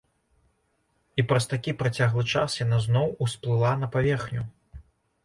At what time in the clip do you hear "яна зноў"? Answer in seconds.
2.65-3.07